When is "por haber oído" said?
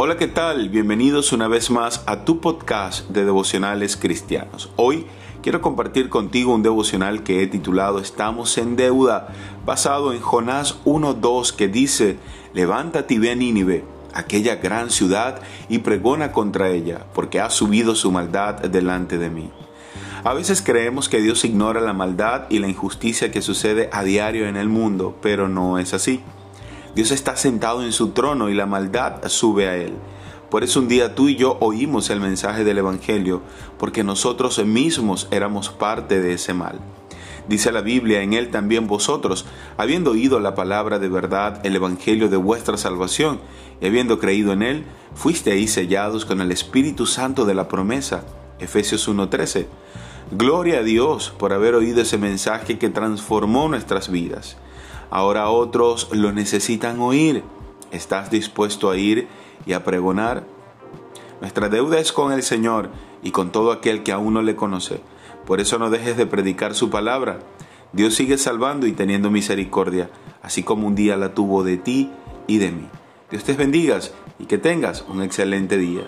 51.38-52.00